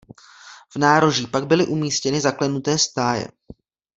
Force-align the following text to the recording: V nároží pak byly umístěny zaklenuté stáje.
V 0.69 0.75
nároží 0.75 1.27
pak 1.27 1.47
byly 1.47 1.67
umístěny 1.67 2.21
zaklenuté 2.21 2.77
stáje. 2.77 3.27